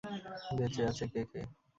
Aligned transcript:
বেঁচে 0.57 0.81
আছে 0.89 1.05
কে 1.13 1.21
কে? 1.31 1.41